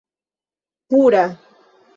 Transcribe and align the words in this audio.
pura 0.89 1.23